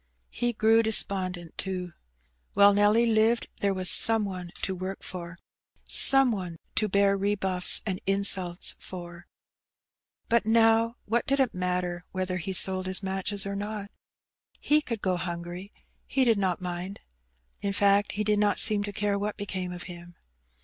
He 0.31 0.51
grew 0.53 0.81
despondent, 0.81 1.59
too. 1.59 1.93
While 2.53 2.73
Nelly 2.73 3.05
lived 3.05 3.47
there 3.59 3.71
was 3.71 3.87
some 3.87 4.25
one 4.25 4.49
to 4.63 4.73
work 4.73 5.01
for^ 5.03 5.35
some 5.87 6.31
one 6.31 6.57
to 6.73 6.89
bear 6.89 7.15
rebuffs 7.15 7.81
and 7.85 8.01
insults 8.07 8.73
for; 8.79 9.27
but 10.27 10.43
now 10.43 10.95
what 11.05 11.27
did 11.27 11.39
it 11.39 11.53
matter 11.53 12.03
whether 12.13 12.37
he 12.37 12.51
sold 12.51 12.87
his 12.87 13.03
matches 13.03 13.45
or 13.45 13.55
not? 13.55 13.91
He 14.59 14.81
could 14.81 15.03
go 15.03 15.17
hungry; 15.17 15.71
he 16.07 16.25
did 16.25 16.39
not 16.39 16.59
mind. 16.59 17.01
In 17.59 17.71
fact, 17.71 18.13
he 18.13 18.23
did 18.23 18.39
not 18.39 18.57
seem 18.57 18.81
to 18.85 18.91
care 18.91 19.19
what 19.19 19.37
became 19.37 19.71
of 19.71 19.83
him. 19.83 20.15